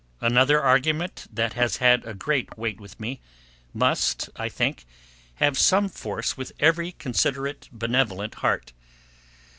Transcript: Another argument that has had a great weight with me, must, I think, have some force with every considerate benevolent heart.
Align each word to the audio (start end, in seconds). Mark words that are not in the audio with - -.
Another 0.19 0.59
argument 0.59 1.27
that 1.31 1.53
has 1.53 1.77
had 1.77 2.03
a 2.07 2.15
great 2.15 2.57
weight 2.57 2.79
with 2.81 2.99
me, 2.99 3.21
must, 3.71 4.31
I 4.35 4.49
think, 4.49 4.85
have 5.35 5.59
some 5.59 5.89
force 5.89 6.35
with 6.35 6.53
every 6.59 6.93
considerate 6.93 7.69
benevolent 7.71 8.33
heart. 8.41 8.73